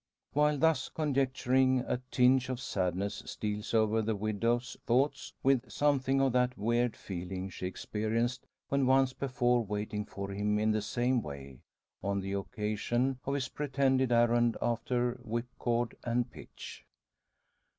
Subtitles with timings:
[0.33, 6.33] While thus conjecturing a tinge of sadness steals over the widow's thoughts, with something of
[6.33, 11.59] that weird feeling she experienced when once before waiting for him in the same way
[12.01, 16.83] on the occasion of his pretended errand after whipcord and pitch.